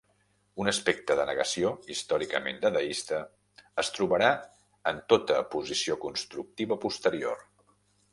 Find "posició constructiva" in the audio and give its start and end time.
5.53-6.79